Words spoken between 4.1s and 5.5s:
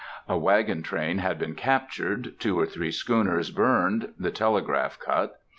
the telegraph cut.